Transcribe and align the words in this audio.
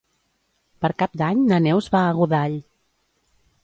Per 0.85 0.91
Cap 1.03 1.19
d'Any 1.23 1.45
na 1.53 1.61
Neus 1.69 1.93
va 1.99 2.05
a 2.09 2.19
Godall. 2.23 2.61